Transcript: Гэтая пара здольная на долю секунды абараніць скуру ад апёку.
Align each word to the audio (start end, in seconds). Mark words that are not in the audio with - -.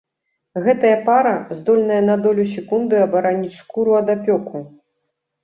Гэтая 0.67 0.93
пара 1.09 1.33
здольная 1.57 1.99
на 2.07 2.15
долю 2.23 2.45
секунды 2.55 2.95
абараніць 3.05 3.53
скуру 3.61 3.91
ад 4.01 4.13
апёку. 4.17 4.57